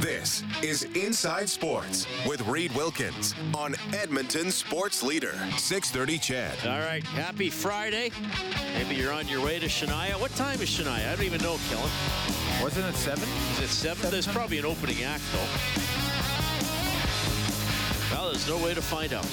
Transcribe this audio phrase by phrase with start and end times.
[0.00, 6.66] This is Inside Sports with Reed Wilkins on Edmonton Sports Leader 630 CHED.
[6.66, 8.10] All right, happy Friday.
[8.74, 10.20] Maybe you're on your way to Shania.
[10.20, 11.10] What time is Shania?
[11.10, 11.90] I don't even know, Kellen.
[12.62, 13.26] Wasn't it seven?
[13.52, 14.10] Is it seven?
[14.10, 15.48] There's probably an opening act, though.
[18.14, 19.26] Well, there's no way to find out.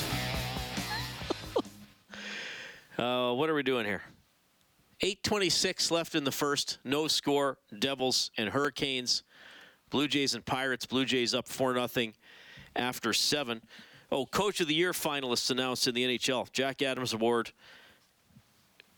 [2.98, 4.04] uh, what are we doing here?
[5.02, 6.80] 8.26 left in the first.
[6.84, 7.58] No score.
[7.78, 9.23] Devils and Hurricanes.
[9.90, 10.86] Blue Jays and Pirates.
[10.86, 12.14] Blue Jays up 4 0
[12.76, 13.62] after 7.
[14.12, 16.52] Oh, Coach of the Year finalists announced in the NHL.
[16.52, 17.52] Jack Adams Award.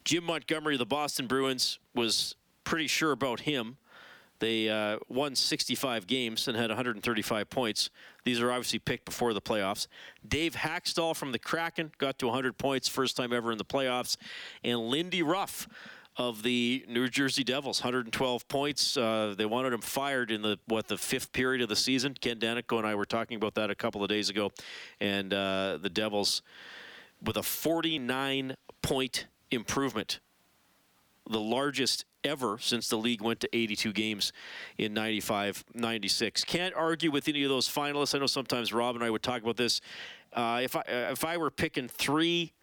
[0.05, 3.77] Jim Montgomery of the Boston Bruins was pretty sure about him.
[4.39, 7.89] They uh, won 65 games and had 135 points.
[8.23, 9.87] These are obviously picked before the playoffs.
[10.27, 14.17] Dave Hakstol from the Kraken got to 100 points, first time ever in the playoffs.
[14.63, 15.67] And Lindy Ruff
[16.17, 18.97] of the New Jersey Devils, 112 points.
[18.97, 22.13] Uh, they wanted him fired in the what the fifth period of the season.
[22.19, 24.51] Ken Daneyko and I were talking about that a couple of days ago,
[24.99, 26.41] and uh, the Devils
[27.23, 30.19] with a 49 point improvement,
[31.29, 34.33] the largest ever since the league went to 82 games
[34.77, 39.03] in 95 96 can't argue with any of those finalists i know sometimes rob and
[39.03, 39.81] i would talk about this
[40.33, 42.53] uh, if i if i were picking three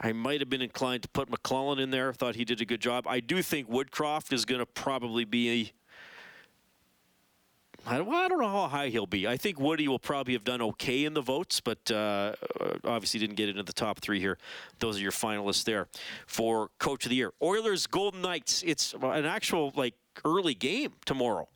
[0.00, 2.12] I might have been inclined to put McLellan in there.
[2.12, 3.06] Thought he did a good job.
[3.06, 5.48] I do think Woodcroft is going to probably be
[7.86, 9.26] I don't, I don't know how high he'll be.
[9.26, 12.34] I think Woody will probably have done okay in the votes, but uh,
[12.84, 14.38] obviously didn't get into the top three here.
[14.78, 15.88] Those are your finalists there
[16.26, 17.32] for Coach of the Year.
[17.42, 18.62] Oilers, Golden Knights.
[18.66, 19.94] It's an actual like
[20.24, 21.48] early game tomorrow.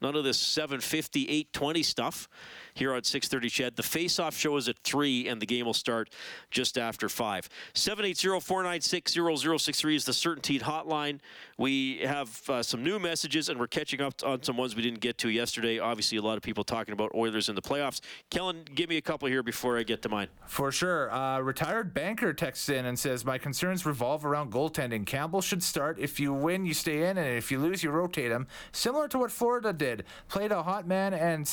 [0.00, 2.28] None of this 750, 820 stuff
[2.74, 3.76] here on 6:30 CHED.
[3.76, 6.10] The face-off show is at 3 and the game will start
[6.50, 7.48] just after 5.
[7.74, 11.20] 780-496-0063 is the Certainteed hotline.
[11.56, 14.98] We have uh, some new messages and we're catching up on some ones we didn't
[15.00, 15.78] get to yesterday.
[15.78, 18.00] Obviously a lot of people talking about Oilers in the playoffs.
[18.30, 20.26] Kellen, give me a couple here before I get to mine.
[20.46, 21.12] For sure.
[21.12, 25.06] Uh, retired banker texts in and says, "My concerns revolve around goaltending.
[25.06, 25.96] Campbell should start.
[25.98, 28.48] If you win, you stay in, and if you lose, you rotate him.
[28.72, 30.04] Similar to what Florida did.
[30.28, 31.48] Played a hot man and."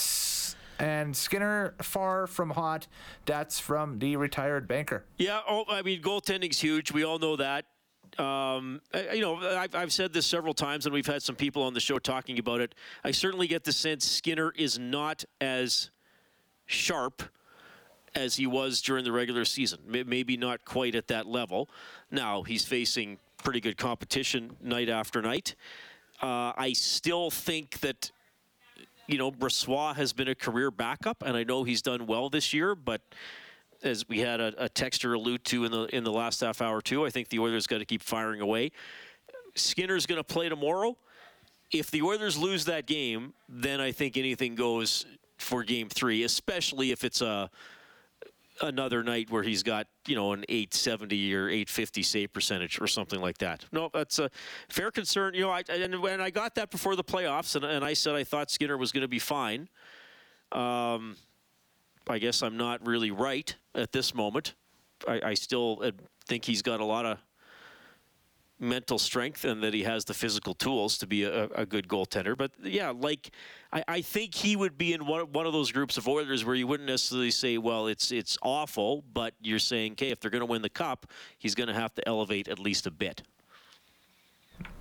[0.81, 2.87] And Skinner far from hot.
[3.25, 5.05] That's from the retired banker.
[5.17, 6.91] Yeah, oh, I mean, goaltending's huge.
[6.91, 7.65] We all know that.
[8.17, 8.81] Um,
[9.13, 11.79] you know, I've, I've said this several times, and we've had some people on the
[11.79, 12.73] show talking about it.
[13.03, 15.91] I certainly get the sense Skinner is not as
[16.65, 17.21] sharp
[18.15, 19.79] as he was during the regular season.
[19.85, 21.69] Maybe not quite at that level.
[22.09, 25.55] Now he's facing pretty good competition night after night.
[26.21, 28.11] Uh, I still think that
[29.11, 32.53] you know, Brossoit has been a career backup, and I know he's done well this
[32.53, 33.01] year, but
[33.83, 36.81] as we had a, a texter allude to in the in the last half hour
[36.81, 38.71] too, I think the Oilers got to keep firing away.
[39.55, 40.97] Skinner's going to play tomorrow.
[41.71, 45.05] If the Oilers lose that game, then I think anything goes
[45.37, 47.49] for Game Three, especially if it's a
[48.61, 53.19] another night where he's got you know an 870 or 850 save percentage or something
[53.19, 53.65] like that.
[53.71, 54.29] No, that's a
[54.69, 55.33] fair concern.
[55.33, 58.15] You know, I, and when I got that before the playoffs, and, and I said
[58.15, 59.69] I thought Skinner was going to be fine.
[60.51, 61.15] Um,
[62.07, 64.55] I guess I'm not really right at this moment.
[65.07, 65.81] I, I still
[66.25, 67.17] think he's got a lot of
[68.61, 72.37] mental strength and that he has the physical tools to be a, a good goaltender.
[72.37, 73.31] But yeah, like
[73.73, 76.55] I, I, think he would be in one, one of those groups of Oilers where
[76.55, 80.41] you wouldn't necessarily say, well, it's it's awful, but you're saying, okay, if they're going
[80.41, 81.07] to win the cup,
[81.39, 83.23] he's going to have to elevate at least a bit.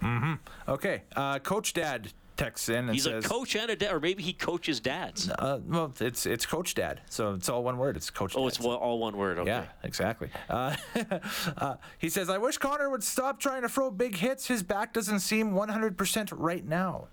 [0.02, 0.34] Mm-hmm.
[0.69, 4.00] Okay, uh, Coach Dad texts in and He's says, a coach and a dad, or
[4.00, 5.28] maybe he coaches dads.
[5.28, 7.96] Uh, well, it's it's Coach Dad, so it's all one word.
[7.96, 8.32] It's Coach.
[8.34, 8.46] Oh, Dad.
[8.48, 9.38] it's all one word.
[9.38, 9.50] Okay.
[9.50, 10.31] Yeah, exactly.
[10.48, 10.75] Uh,
[11.58, 14.46] uh, he says, "I wish Connor would stop trying to throw big hits.
[14.46, 17.08] His back doesn't seem 100% right now."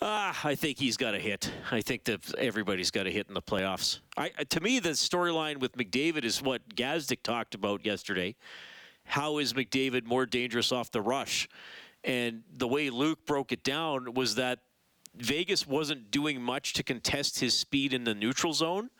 [0.00, 1.52] Ah, I think he's got a hit.
[1.70, 4.00] I think that everybody's got a hit in the playoffs.
[4.16, 8.34] I, to me, the storyline with McDavid is what Gazdic talked about yesterday.
[9.04, 11.48] How is McDavid more dangerous off the rush?
[12.04, 14.60] And the way Luke broke it down was that
[15.16, 18.90] Vegas wasn't doing much to contest his speed in the neutral zone.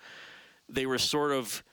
[0.68, 1.64] They were sort of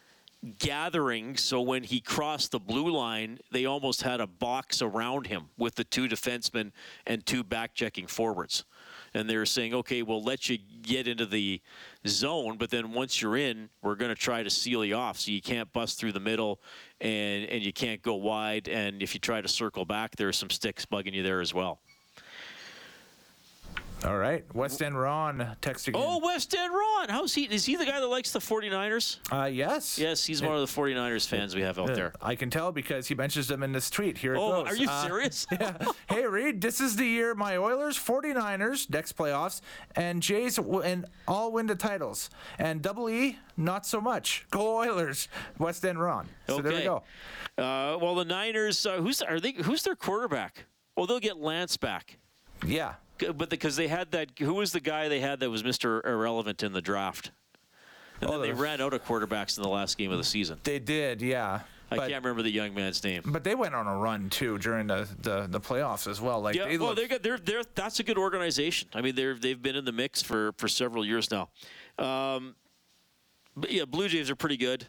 [0.57, 5.49] gathering so when he crossed the blue line, they almost had a box around him
[5.57, 6.71] with the two defensemen
[7.05, 8.63] and two back checking forwards.
[9.13, 11.61] And they were saying, okay, we'll let you get into the
[12.07, 15.19] zone, but then once you're in, we're going to try to seal you off.
[15.19, 16.61] So you can't bust through the middle
[17.01, 18.67] and, and you can't go wide.
[18.67, 21.53] And if you try to circle back, there are some sticks bugging you there as
[21.53, 21.79] well.
[24.05, 24.45] All right.
[24.55, 25.91] West End Ron texting.
[25.93, 27.09] Oh, West End Ron.
[27.09, 27.43] How's he?
[27.43, 29.17] Is he the guy that likes the 49ers?
[29.29, 29.99] Uh, yes.
[29.99, 32.13] Yes, he's one of the 49ers fans we have out there.
[32.21, 34.17] I can tell because he mentions them in this tweet.
[34.17, 34.71] Here it Oh, goes.
[34.73, 35.45] are you Uh, serious?
[35.51, 35.77] yeah.
[36.07, 39.59] Hey, Reed, this is the year my Oilers, 49ers, next playoffs,
[39.97, 42.29] and Jays w- and all win the titles.
[42.57, 44.45] And Double E, not so much.
[44.49, 45.27] Go Oilers.
[45.57, 46.29] West End Ron.
[46.47, 47.03] So there we go.
[47.57, 48.85] Uh, well, the Niners.
[48.85, 49.51] Uh, who's are they?
[49.51, 50.65] Who's their quarterback?
[50.95, 52.17] Well, they'll get Lance back.
[52.65, 52.93] Yeah.
[53.19, 56.05] But because they had that, who was the guy they had that was Mr.
[56.05, 57.31] Irrelevant in the draft?
[58.21, 60.23] And Oh, then they the- ran out of quarterbacks in the last game of the
[60.23, 60.59] season.
[60.63, 61.61] They did, yeah.
[61.91, 63.23] I but, can't remember the young man's name.
[63.25, 66.39] But they went on a run too during the, the, the playoffs as well.
[66.39, 68.89] Like Yeah, they well, looked, they're, they're they're that's a good organization.
[68.93, 71.49] I mean, they're they've been in the mix for for several years now.
[71.97, 72.55] Um,
[73.55, 74.85] but yeah, Blue Jays are pretty good.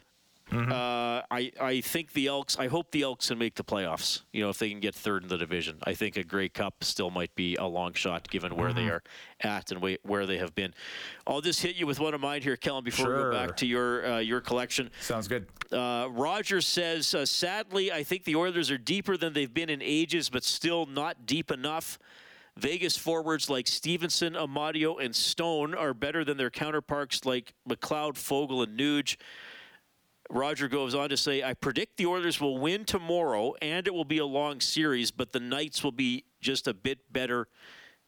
[0.51, 0.71] Mm-hmm.
[0.71, 2.57] Uh, I I think the Elks.
[2.59, 4.21] I hope the Elks can make the playoffs.
[4.33, 6.83] You know, if they can get third in the division, I think a Grey Cup
[6.83, 8.89] still might be a long shot given where they Mm-hmm.
[8.91, 9.03] are
[9.39, 10.73] at and where they have been.
[11.25, 13.65] I'll just hit you with one of mine here, Kellen, before we go back to
[13.65, 14.91] your uh, your collection.
[14.99, 15.47] sounds good.
[15.71, 19.81] Uh, Rogers says, uh, sadly, I think the Oilers are deeper than they've been in
[19.81, 21.97] ages, but still not deep enough.
[22.57, 28.63] Vegas forwards like Stephenson, Amadio, and Stone are better than their counterparts like McLeod, Foegele,
[28.65, 29.15] and Nuge.
[30.31, 34.05] Roger goes on to say, I predict the Oilers will win tomorrow and it will
[34.05, 37.49] be a long series, but the Knights will be just a bit better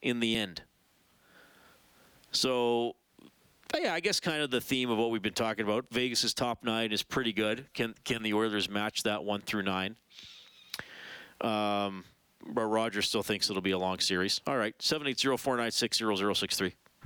[0.01, 0.61] in the end.
[2.31, 2.95] So,
[3.77, 5.85] yeah, I guess kind of the theme of what we've been talking about.
[5.91, 7.65] Vegas's top nine is pretty good.
[7.73, 9.97] Can can the Oilers match that one through nine?
[11.41, 12.05] Um,
[12.47, 14.39] but Roger still thinks it'll be a long series.
[14.47, 14.73] All right,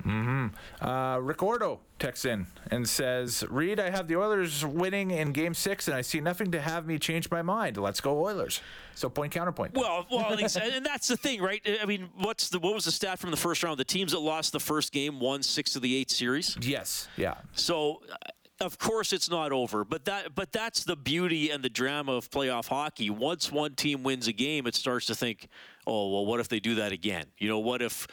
[0.04, 0.50] 780-496-0063.
[0.80, 5.88] Uh, Ricardo texts in and says, Reed, I have the Oilers winning in game six,
[5.88, 7.76] and I see nothing to have me change my mind.
[7.76, 8.60] Let's go Oilers.
[8.94, 9.74] So point counterpoint.
[9.74, 11.66] Well, well, and that's the thing, right?
[11.80, 13.78] I mean, what's the what was the stat from the first round?
[13.78, 16.56] The teams that lost the first game won six of the eight series.
[16.60, 17.08] yes.
[17.16, 17.34] Yeah.
[17.52, 18.16] So, uh,
[18.60, 19.84] of course, it's not over.
[19.84, 23.08] But that, but that's the beauty and the drama of playoff hockey.
[23.08, 25.48] Once one team wins a game, it starts to think,
[25.88, 27.24] oh well, what if they do that again?
[27.38, 28.06] You know, what if,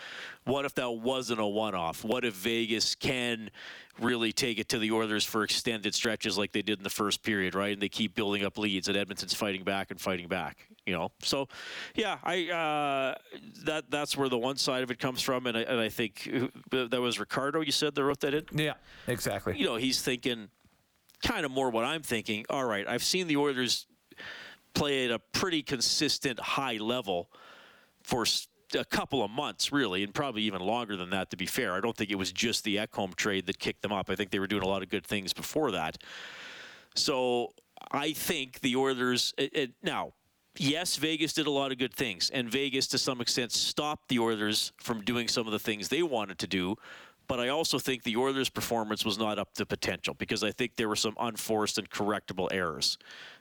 [0.46, 2.04] what if that wasn't a one-off?
[2.04, 3.52] What if Vegas can
[4.00, 7.24] really take it to the Oilers for extended stretches like they did in the first
[7.24, 7.74] period, right?
[7.74, 10.68] And they keep building up leads, and Edmonton's fighting back and fighting back.
[10.86, 11.48] You know, so
[11.96, 13.16] yeah, I uh,
[13.66, 16.30] that that's where the one side of it comes from, and I, and I think
[16.72, 17.62] uh, that was Ricardo.
[17.62, 18.74] You said that wrote that in Yeah.
[19.08, 19.58] Exactly.
[19.58, 20.50] you know, he's thinking
[21.24, 22.46] kind of more what I'm thinking.
[22.50, 23.88] All right, I've seen the Oilers
[24.76, 27.30] play at a pretty consistent high level
[28.06, 28.24] for
[28.76, 31.74] a couple of months, really, and probably even longer than that, to be fair.
[31.74, 34.12] I don't think it was just the Ekholm trade that kicked them up.
[34.12, 35.98] I think they were doing a lot of good things before that.
[36.94, 37.54] So
[37.92, 40.14] I think the Oilers, it, it, now,
[40.56, 44.20] yes, Vegas did a lot of good things, and Vegas, to some extent, stopped the
[44.20, 46.76] Oilers from doing some of the things they wanted to do.
[47.28, 50.76] But I also think the Oilers' performance was not up to potential because I think
[50.76, 53.00] there were some unforced and correctable errors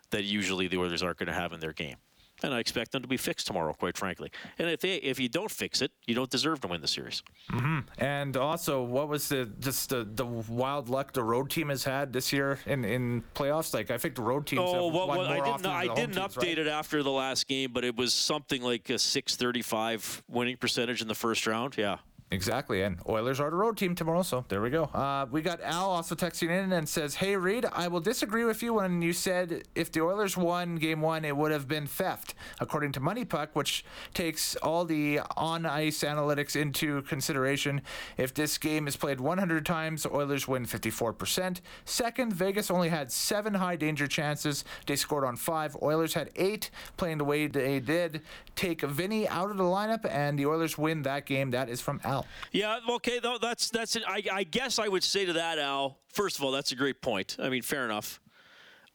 [0.09, 1.97] that usually the Oilers aren't going to have in their game.
[2.43, 4.31] And I expect them to be fixed tomorrow, quite frankly.
[4.59, 7.23] And if they, if you don't fix it, you don't deserve to win the series.
[7.51, 7.81] Mm-hmm.
[8.03, 12.13] And also, what was the just the, the wild luck the road team has had
[12.13, 13.73] this year in, in playoffs?
[13.73, 15.67] Like I think the road teams Oh, have well, I didn't.
[15.67, 16.59] I didn't teams, update right?
[16.59, 21.09] it after the last game, but it was something like a 635 winning percentage in
[21.09, 21.77] the first round.
[21.79, 21.99] Yeah.
[22.31, 24.85] Exactly, and Oilers are the road team tomorrow, so there we go.
[24.85, 28.61] Uh, we got Al also texting in and says, "Hey Reed, I will disagree with
[28.61, 32.35] you when you said if the Oilers won Game One, it would have been theft.
[32.61, 37.83] According to Money Puck, which takes all the on-ice analytics into consideration,
[38.17, 41.61] if this game is played 100 times, Oilers win 54%.
[41.85, 44.65] Second, Vegas only had seven high danger chances.
[44.87, 45.77] They scored on five.
[45.81, 46.71] Oilers had eight.
[46.97, 48.23] Playing the way they did,
[48.57, 51.53] take Vinny out of the lineup, and the Oilers win that game.
[51.53, 52.24] That is from Al.
[52.53, 52.79] Yeah.
[52.89, 53.19] Okay.
[53.19, 53.97] Though that's that's.
[53.97, 54.05] It.
[54.07, 55.99] I, I guess I would say to that, Al.
[56.09, 57.37] First of all, that's a great point.
[57.39, 58.21] I mean, fair enough.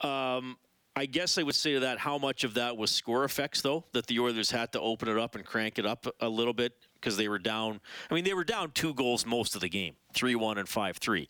[0.02, 0.58] Um,
[0.96, 3.86] I guess I would say to that, how much of that was score effects, though,
[3.94, 6.74] that the Oilers had to open it up and crank it up a little bit
[6.96, 7.80] because they were down.
[8.10, 11.30] I mean, they were down two goals most of the game, three-one and five-three.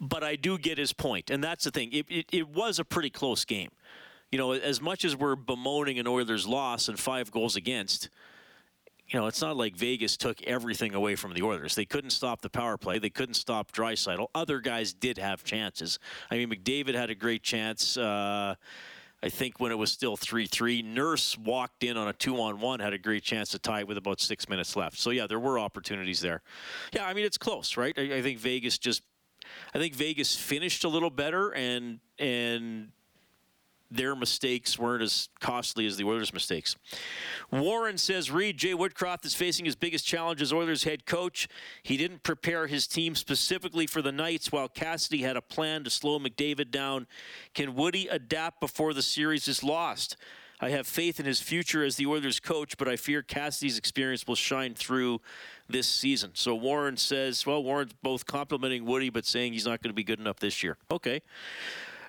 [0.00, 1.90] But I do get his point, and that's the thing.
[1.92, 3.70] It, it, it was a pretty close game.
[4.30, 8.10] You know, as much as we're bemoaning an Oilers loss and five goals against,
[9.08, 11.74] you know, it's not like Vegas took everything away from the Oilers.
[11.74, 12.98] They couldn't stop the power play.
[12.98, 14.28] They couldn't stop Draisaitl.
[14.34, 15.98] Other guys did have chances.
[16.30, 17.96] I mean, McDavid had a great chance.
[17.96, 18.56] Uh,
[19.22, 22.60] I think when it was still 3 3, Nurse walked in on a two on
[22.60, 24.98] one, had a great chance to tie it with about six minutes left.
[24.98, 26.42] So, yeah, there were opportunities there.
[26.92, 27.94] Yeah, I mean, it's close, right?
[27.96, 29.02] I, I think Vegas just.
[29.72, 32.88] I think Vegas finished a little better and and
[33.90, 36.76] their mistakes weren't as costly as the Oilers' mistakes.
[37.50, 41.48] Warren says Reed Jay Woodcroft is facing his biggest challenge as Oilers head coach.
[41.82, 45.90] He didn't prepare his team specifically for the Knights, while Cassidy had a plan to
[45.90, 47.06] slow McDavid down.
[47.54, 50.16] Can Woody adapt before the series is lost?
[50.58, 54.26] I have faith in his future as the Oilers coach, but I fear Cassidy's experience
[54.26, 55.20] will shine through
[55.68, 56.30] this season.
[56.32, 60.04] So Warren says, well, Warren's both complimenting Woody, but saying he's not going to be
[60.04, 60.78] good enough this year.
[60.90, 61.20] Okay.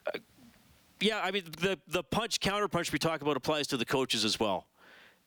[0.06, 0.20] Uh,
[1.00, 4.25] yeah, I mean the the punch counter punch we talk about applies to the coaches
[4.25, 4.68] as well.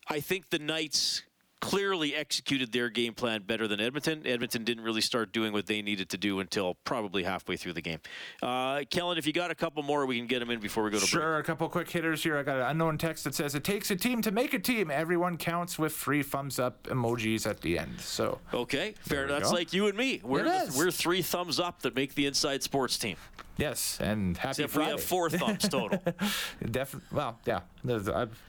[0.09, 1.23] I think the Knights
[1.61, 4.27] clearly executed their game plan better than Edmonton.
[4.27, 7.83] Edmonton didn't really start doing what they needed to do until probably halfway through the
[7.83, 7.99] game.
[8.43, 10.91] Uh, Kellen, if you got a couple more, we can get them in before we
[10.91, 11.27] go to sure, break.
[11.27, 12.39] Sure, a couple quick hitters here.
[12.39, 14.91] I got an unknown text that says it takes a team to make a team.
[14.91, 18.01] Everyone counts with free thumbs up emojis at the end.
[18.01, 19.27] So okay, fair.
[19.27, 19.57] That's go.
[19.57, 20.21] like you and me.
[20.25, 23.17] We're the, we're three thumbs up that make the Inside Sports team.
[23.57, 24.87] Yes, and happy Except Friday.
[24.87, 26.01] we have four thumbs total.
[26.71, 27.09] Definitely.
[27.13, 27.61] Well, yeah.
[27.87, 28.43] I've,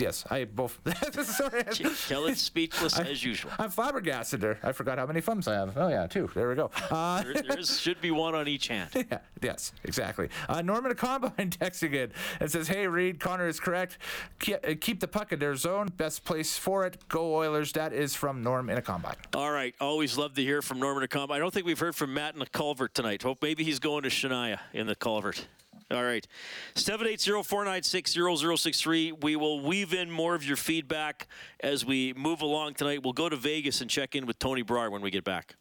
[0.00, 0.78] yes, I both.
[1.24, 1.64] Sorry.
[2.08, 3.50] Kellen's speechless I, as usual.
[3.58, 4.40] I'm flabbergasted.
[4.40, 4.58] There.
[4.62, 5.76] I forgot how many thumbs I have.
[5.76, 6.30] Oh yeah, two.
[6.34, 6.70] There we go.
[6.90, 8.90] Uh, there, should be one on each hand.
[9.08, 10.30] Yeah, yes, exactly.
[10.48, 12.10] Uh, Norman Combine texting in
[12.40, 13.98] and says, "Hey Reed, Connor is correct.
[14.40, 15.88] Keep, uh, keep the puck in their zone.
[15.96, 16.96] Best place for it.
[17.08, 19.14] Go Oilers." That is from Norm in a combine.
[19.34, 19.74] All right.
[19.80, 21.36] Always love to hear from Norman in a combine.
[21.36, 23.22] I don't think we've heard from Matt in the culvert tonight.
[23.22, 25.46] Hope maybe he's going to Shania in the culvert.
[25.90, 26.26] All right.
[26.74, 29.22] 780-496-0063.
[29.22, 31.28] We will weave in more of your feedback
[31.60, 33.04] as we move along tonight.
[33.04, 35.54] We'll go to Vegas and check in with Tony Brar when we get back.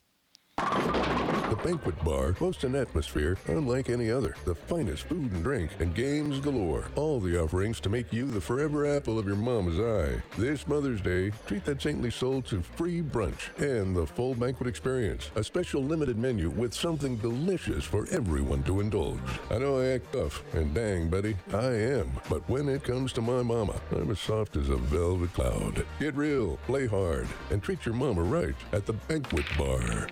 [1.56, 4.36] The Banquet Bar boasts an atmosphere unlike any other.
[4.44, 6.86] The finest food and drink and games galore.
[6.96, 10.22] All the offerings to make you the forever apple of your mama's eye.
[10.38, 15.32] This Mother's Day, treat that saintly soul to free brunch and the full banquet experience.
[15.36, 19.20] A special limited menu with something delicious for everyone to indulge.
[19.50, 22.12] I know I act tough, and dang, buddy, I am.
[22.30, 25.86] But when it comes to my mama, I'm as soft as a velvet cloud.
[26.02, 30.10] Get real, play hard, and treat your mama right at the Banquet Bar.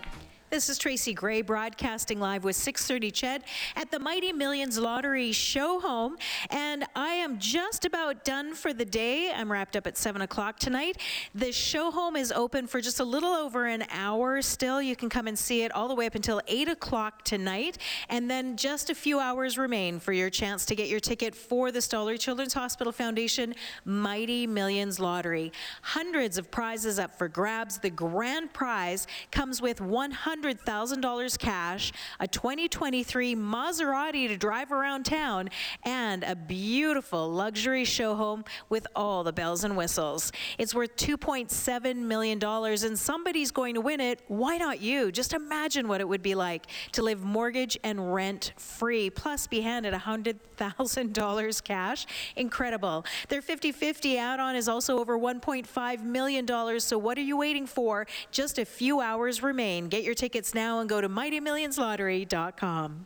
[0.53, 3.41] This is Tracy Gray broadcasting live with 630 Ched
[3.75, 6.15] at the Mighty Millions Lottery show home.
[6.51, 9.31] And I am just about done for the day.
[9.31, 10.98] I'm wrapped up at 7 o'clock tonight.
[11.33, 14.79] The show home is open for just a little over an hour still.
[14.79, 17.79] You can come and see it all the way up until 8 o'clock tonight.
[18.10, 21.72] And then just a few hours remain for your chance to get your ticket for
[21.72, 23.55] the Stollery Children's Hospital Foundation
[23.86, 25.51] Mighty Millions Lottery.
[25.81, 27.79] Hundreds of prizes up for grabs.
[27.79, 35.50] The grand prize comes with 100 $100,000 cash, a 2023 Maserati to drive around town,
[35.83, 40.31] and a beautiful luxury show home with all the bells and whistles.
[40.57, 44.21] It's worth $2.7 million, and somebody's going to win it.
[44.27, 45.12] Why not you?
[45.12, 49.62] Just imagine what it would be like to live mortgage and rent free, plus be
[49.62, 52.05] handed $100,000 cash.
[52.35, 53.05] Incredible.
[53.29, 56.79] Their 50 50 add on is also over $1.5 million.
[56.79, 58.07] So, what are you waiting for?
[58.31, 59.88] Just a few hours remain.
[59.88, 63.05] Get your ticket tickets now and go to mightymillionslottery.com.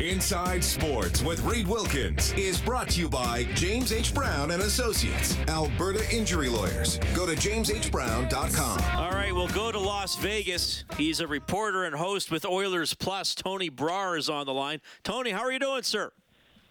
[0.00, 4.12] Inside Sports with Reed Wilkins is brought to you by James H.
[4.12, 7.00] Brown and Associates, Alberta Injury Lawyers.
[7.14, 8.80] Go to jameshbrown.com.
[8.98, 10.84] All right, we'll go to Las Vegas.
[10.98, 13.34] He's a reporter and host with Oilers Plus.
[13.34, 14.82] Tony Brar is on the line.
[15.04, 16.12] Tony, how are you doing, sir?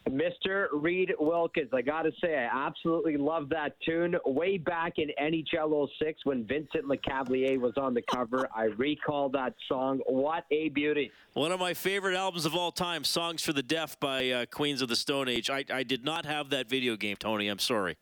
[0.10, 0.67] Mr.
[0.74, 1.69] Reed Wilkins.
[1.74, 4.15] I got to say, I absolutely love that tune.
[4.25, 9.53] Way back in NHL 06 when Vincent Lecavalier was on the cover, I recall that
[9.67, 10.01] song.
[10.05, 11.12] What a beauty.
[11.33, 14.81] One of my favorite albums of all time, Songs for the Deaf by uh, Queens
[14.81, 15.50] of the Stone Age.
[15.50, 17.48] I, I did not have that video game, Tony.
[17.48, 17.98] I'm sorry.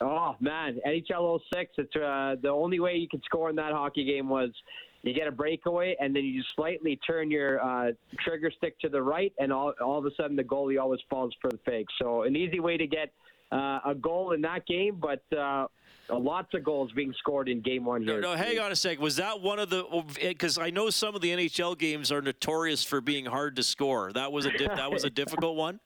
[0.00, 0.80] Oh, man.
[0.86, 4.50] NHL 06, it's, uh, the only way you could score in that hockey game was–
[5.04, 9.02] you get a breakaway, and then you slightly turn your uh, trigger stick to the
[9.02, 11.86] right, and all, all of a sudden the goalie always falls for the fake.
[12.00, 13.12] So an easy way to get
[13.52, 15.66] uh, a goal in that game, but uh,
[16.10, 18.20] lots of goals being scored in game one here.
[18.20, 18.98] No, no, hang on a sec.
[18.98, 19.84] Was that one of the?
[20.20, 24.10] Because I know some of the NHL games are notorious for being hard to score.
[24.12, 25.80] That was a that was a difficult one.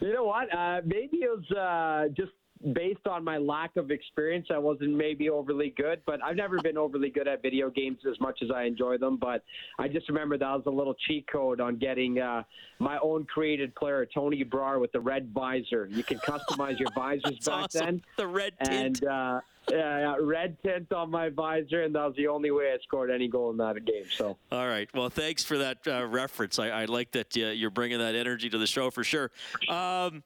[0.00, 0.52] You know what?
[0.54, 2.32] Uh, maybe it was uh, just
[2.72, 6.78] based on my lack of experience, I wasn't maybe overly good, but I've never been
[6.78, 9.16] overly good at video games as much as I enjoy them.
[9.16, 9.42] But
[9.78, 12.42] I just remember that was a little cheat code on getting uh,
[12.78, 15.88] my own created player, Tony Brar, with the red visor.
[15.90, 17.86] You can customize your visors back awesome.
[17.86, 18.02] then.
[18.16, 19.02] The red tint.
[19.02, 19.40] And uh,
[19.72, 23.28] uh, red tint on my visor, and that was the only way I scored any
[23.28, 24.04] goal in that game.
[24.10, 24.36] So.
[24.50, 24.88] All right.
[24.94, 26.58] Well, thanks for that uh, reference.
[26.58, 29.30] I, I, like that uh, you're bringing that energy to the show for sure.
[29.68, 30.22] Um,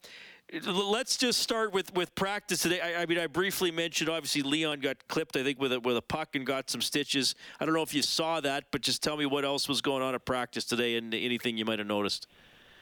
[0.64, 2.80] let's just start with, with practice today.
[2.80, 5.96] I, I, mean, I briefly mentioned obviously Leon got clipped, I think, with a, with
[5.96, 7.34] a puck and got some stitches.
[7.60, 10.02] I don't know if you saw that, but just tell me what else was going
[10.02, 12.26] on at practice today and anything you might have noticed.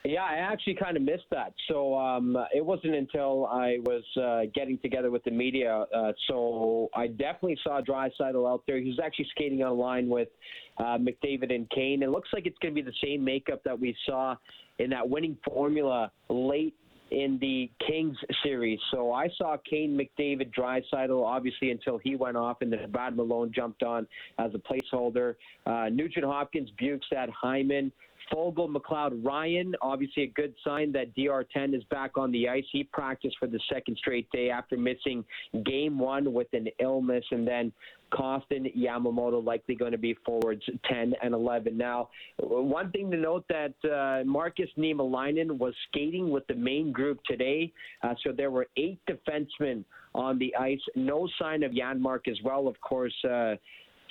[0.06, 1.54] Yeah, I actually kind of missed that.
[1.66, 5.86] So um, it wasn't until I was uh, getting together with the media.
[5.96, 8.78] Uh, so I definitely saw Draisaitl out there.
[8.78, 10.28] He was actually skating on line with
[10.76, 12.02] uh, McDavid and Kane.
[12.02, 14.36] It looks like it's going to be the same makeup that we saw
[14.78, 16.74] in that winning formula late
[17.14, 18.78] in the Kings series.
[18.90, 23.52] So I saw Kane, McDavid, Draisaitl, obviously until he went off, and then Brad Malone
[23.54, 24.06] jumped on
[24.38, 25.36] as a placeholder.
[25.64, 27.92] Uh, Nugent Hopkins, Bjugstad, Hyman,
[28.32, 29.74] Foegele, McLeod, Ryan.
[29.82, 32.64] Obviously, a good sign that DR10 is back on the ice.
[32.72, 35.24] He practiced for the second straight day after missing
[35.64, 37.72] game one with an illness, and then
[38.12, 41.76] Kostin, Yamamoto likely going to be forwards 10 and 11.
[41.76, 47.18] Now, one thing to note that uh, Markus Niemelainen was skating with the main group
[47.24, 50.80] today, uh, so there were eight defensemen on the ice.
[50.94, 53.14] No sign of Janmark as well, of course.
[53.28, 53.56] Uh,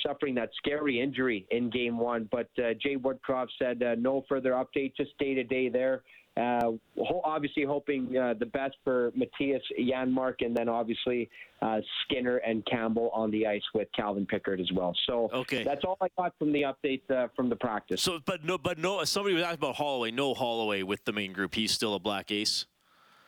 [0.05, 2.29] suffering that scary injury in game one.
[2.31, 6.03] But uh, Jay Woodcroft said uh, no further update, just day to day there.
[6.35, 11.29] Uh, ho- obviously, hoping uh, the best for Mattias Janmark, and then obviously
[11.61, 14.95] uh, Skinner and Campbell on the ice with Calvin Pickard as well.
[15.05, 15.63] So okay.
[15.63, 18.01] that's all I got from the update uh, from the practice.
[18.01, 19.03] So, but no, but no.
[19.03, 20.09] Somebody was asking about Holloway.
[20.09, 21.53] No Holloway with the main group.
[21.53, 22.65] He's still a black ace.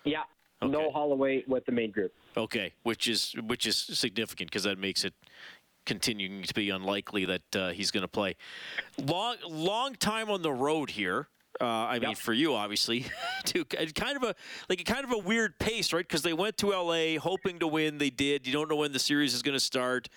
[0.03, 0.23] Yeah,
[0.63, 0.71] Okay.
[0.71, 2.11] no Holloway with the main group.
[2.35, 5.13] Okay, which is which is significant because that makes it
[5.85, 8.35] continuing to be unlikely that uh, he's going to play.
[8.97, 11.27] Long long time on the road here.
[11.61, 12.17] Uh, I mean, Yep.
[12.17, 13.05] for you, obviously,
[13.45, 14.35] to kind of a
[14.67, 16.05] like a kind of a weird pace, right?
[16.05, 17.97] Because they went to LA hoping to win.
[17.97, 18.45] They did.
[18.45, 20.09] You don't know when the series is going to start.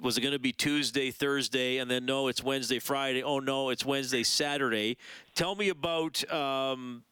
[0.00, 3.22] Was it going to be Tuesday, Thursday, and then no, it's Wednesday, Friday?
[3.22, 4.98] Oh no, it's Wednesday, Saturday.
[5.34, 6.30] Tell me about.
[6.32, 7.02] Um,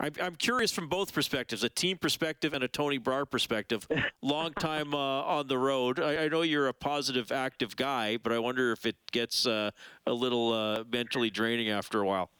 [0.00, 3.86] I'm, I'm curious from both perspectives, a team perspective and a Tony Brar perspective.
[4.22, 6.00] Long time uh, on the road.
[6.00, 9.70] I, I know you're a positive, active guy, but I wonder if it gets uh,
[10.06, 12.30] a little uh, mentally draining after a while.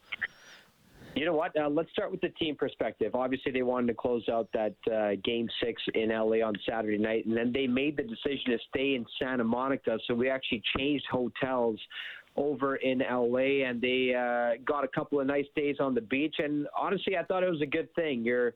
[1.14, 1.58] You know what?
[1.58, 3.14] Uh, let's start with the team perspective.
[3.14, 7.26] Obviously, they wanted to close out that uh, game six in LA on Saturday night,
[7.26, 9.98] and then they made the decision to stay in Santa Monica.
[10.06, 11.80] So we actually changed hotels
[12.36, 16.36] over in LA, and they uh, got a couple of nice days on the beach.
[16.38, 18.22] And honestly, I thought it was a good thing.
[18.24, 18.54] You're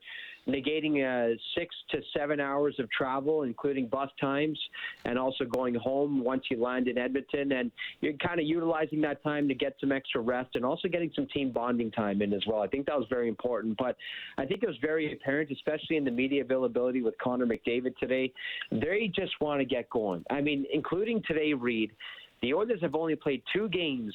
[0.49, 4.59] negating uh, six to seven hours of travel, including bus times,
[5.05, 7.53] and also going home once you land in Edmonton.
[7.53, 11.11] And you're kind of utilizing that time to get some extra rest and also getting
[11.15, 12.61] some team bonding time in as well.
[12.61, 13.77] I think that was very important.
[13.77, 13.97] But
[14.39, 18.33] I think it was very apparent, especially in the media availability with Connor McDavid today.
[18.71, 20.25] They just want to get going.
[20.31, 21.91] I mean, including today, Reed,
[22.45, 24.15] the Oilers have only played two games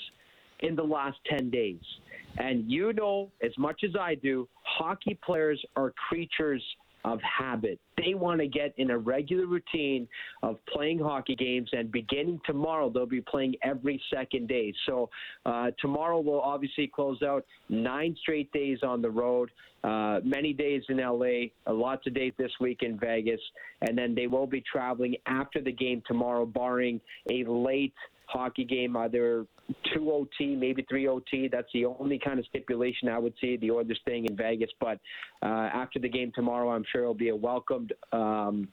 [0.60, 1.82] in the last 10 days.
[2.38, 6.64] And you know as much as I do, hockey players are creatures
[7.06, 7.80] of habit.
[7.98, 10.08] They want to get in a regular routine
[10.44, 14.74] of playing hockey games, and beginning tomorrow, they'll be playing every second day.
[14.86, 15.10] So
[15.46, 19.50] uh, tomorrow will obviously close out nine straight days on the road,
[19.84, 23.42] uh, many days in LA, uh, lots of days this week in Vegas,
[23.82, 27.00] and then they will be traveling after the game tomorrow, barring
[27.32, 27.94] a late
[28.30, 29.46] hockey game, either
[29.94, 31.48] two OT, maybe three OT.
[31.48, 33.58] That's the only kind of stipulation I would see.
[33.58, 35.00] The Oilers staying in Vegas, but
[35.44, 37.94] uh, after the game tomorrow, I'm sure it'll be a welcomed.
[38.12, 38.68] Um,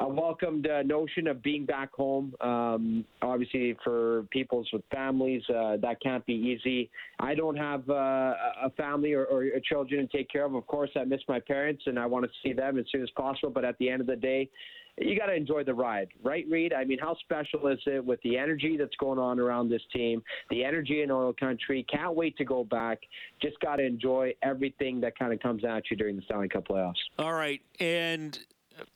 [0.00, 2.34] a welcomed uh, notion of being back home.
[2.40, 6.90] Um, obviously, for peoples with families, uh, that can't be easy.
[7.20, 10.54] I don't have uh, a family or, or children to take care of.
[10.54, 13.10] Of course, I miss my parents and I want to see them as soon as
[13.10, 13.50] possible.
[13.50, 14.50] But at the end of the day,
[14.98, 16.72] you got to enjoy the ride, right, Reed?
[16.72, 20.22] I mean, how special is it with the energy that's going on around this team,
[20.50, 21.84] the energy in oil country?
[21.90, 23.00] Can't wait to go back.
[23.42, 26.68] Just got to enjoy everything that kind of comes at you during the Stanley Cup
[26.68, 26.94] playoffs.
[27.18, 28.38] All right, and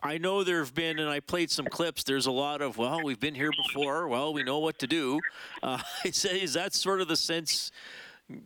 [0.02, 2.04] I know there have been, and I played some clips.
[2.04, 4.08] There's a lot of, well, we've been here before.
[4.08, 5.20] Well, we know what to do.
[5.62, 7.70] Uh, is, is that sort of the sense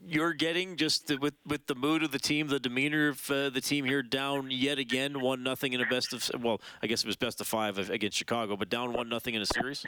[0.07, 3.51] you're getting, just the, with with the mood of the team, the demeanor of uh,
[3.51, 7.03] the team here, down yet again, one nothing in a best of, well, I guess
[7.03, 9.85] it was best of five against Chicago, but down one nothing in a series.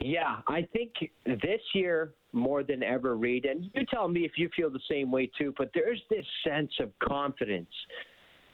[0.00, 0.92] Yeah, I think
[1.24, 5.10] this year more than ever, Reed, and you tell me if you feel the same
[5.10, 5.54] way too.
[5.56, 7.70] But there's this sense of confidence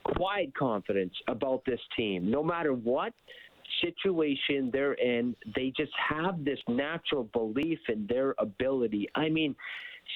[0.04, 2.30] quiet confidence about this team.
[2.30, 3.12] No matter what
[3.80, 9.08] situation they're in, they just have this natural belief in their ability.
[9.14, 9.54] I mean,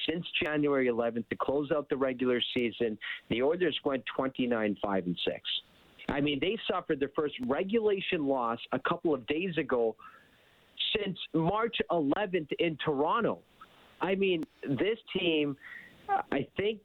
[0.09, 2.97] since January 11th to close out the regular season,
[3.29, 5.41] the Oilers went 29 5 and 6.
[6.09, 9.95] I mean, they suffered their first regulation loss a couple of days ago
[10.95, 13.39] since March 11th in Toronto.
[14.01, 15.57] I mean, this team,
[16.31, 16.79] I think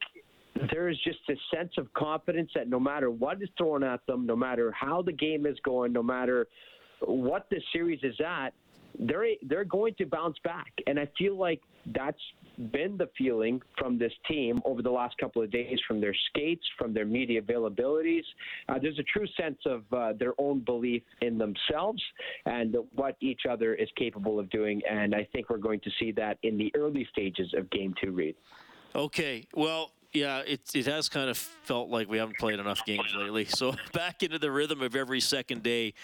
[0.73, 4.37] there's just a sense of confidence that no matter what is thrown at them, no
[4.37, 6.47] matter how the game is going, no matter
[7.01, 8.51] what the series is at,
[8.99, 10.73] they're they're going to bounce back.
[10.87, 11.61] And I feel like
[11.95, 12.21] that's
[12.71, 16.65] been the feeling from this team over the last couple of days from their skates,
[16.79, 18.23] from their media availabilities.
[18.69, 22.03] Uh, there's a true sense of uh, their own belief in themselves
[22.47, 24.81] and what each other is capable of doing.
[24.89, 28.13] And I think we're going to see that in the early stages of Game 2,
[28.13, 28.37] Reed.
[28.95, 29.47] Okay.
[29.55, 33.47] Well, yeah, it, it has kind of felt like we haven't played enough games lately.
[33.63, 35.95] So back into the rhythm of every second day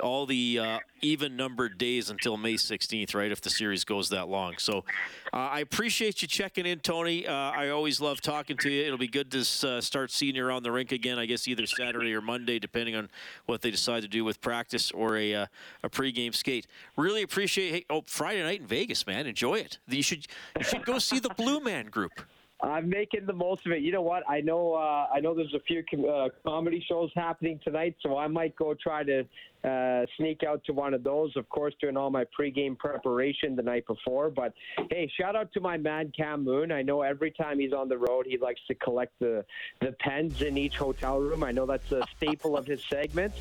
[0.00, 3.30] all the uh, even numbered days until May 16th, right?
[3.30, 4.54] If the series goes that long.
[4.58, 4.84] So
[5.32, 7.26] uh, I appreciate you checking in, Tony.
[7.26, 8.84] Uh, I always love talking to you.
[8.84, 11.66] It'll be good to uh, start seeing you around the rink again, I guess either
[11.66, 13.08] Saturday or Monday, depending on
[13.46, 15.46] what they decide to do with practice or a, uh,
[15.82, 16.66] a pregame skate.
[16.96, 19.26] Really appreciate hey, Oh, Friday night in Vegas, man.
[19.26, 19.78] Enjoy it.
[19.88, 20.26] You should,
[20.58, 22.20] you should go see the Blue Man Group.
[22.62, 23.82] I'm making the most of it.
[23.82, 24.22] You know what?
[24.28, 24.74] I know.
[24.74, 28.56] Uh, I know there's a few com- uh, comedy shows happening tonight, so I might
[28.56, 29.24] go try to
[29.62, 31.36] uh, sneak out to one of those.
[31.36, 34.30] Of course, doing all my pregame preparation the night before.
[34.30, 34.54] But
[34.90, 36.72] hey, shout out to my man Cam Moon.
[36.72, 39.44] I know every time he's on the road, he likes to collect the
[39.80, 41.44] the pens in each hotel room.
[41.44, 43.38] I know that's a staple of his segments.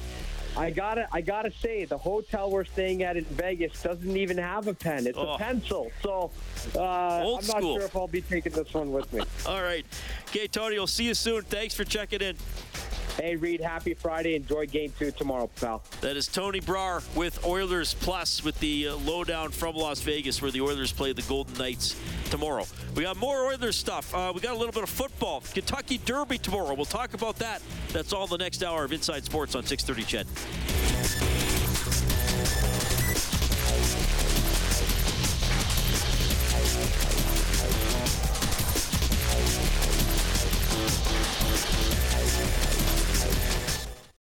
[0.58, 4.68] I gotta, I gotta say, the hotel we're staying at in Vegas doesn't even have
[4.68, 5.06] a pen.
[5.08, 5.34] It's Oh.
[5.34, 5.92] a pencil.
[6.02, 6.32] So
[6.76, 7.76] uh, I'm not school.
[7.78, 9.22] sure if I'll be taking this one with me.
[9.46, 9.86] All right.
[10.30, 11.42] Okay, Tony, we'll see you soon.
[11.44, 12.36] Thanks for checking in.
[13.18, 14.36] Hey, Reed, happy Friday.
[14.36, 15.82] Enjoy game two tomorrow, pal.
[16.02, 20.52] That is Tony Brar with Oilers Plus with the uh, lowdown from Las Vegas, where
[20.52, 21.96] the Oilers play the Golden Knights
[22.30, 22.66] tomorrow.
[22.94, 24.14] We got more Oilers stuff.
[24.14, 25.42] Uh, we got a little bit of football.
[25.54, 26.74] Kentucky Derby tomorrow.
[26.74, 27.62] We'll talk about that.
[27.94, 30.85] That's all the next hour of Inside Sports on 630 CHED.